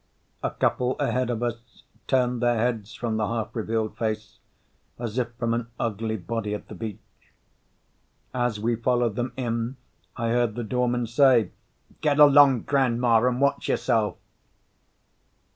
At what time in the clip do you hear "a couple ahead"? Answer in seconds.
0.41-1.29